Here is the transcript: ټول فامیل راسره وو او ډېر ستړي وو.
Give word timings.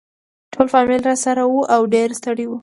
ټول 0.53 0.67
فامیل 0.73 1.01
راسره 1.09 1.43
وو 1.47 1.61
او 1.73 1.81
ډېر 1.93 2.09
ستړي 2.19 2.45
وو. 2.47 2.57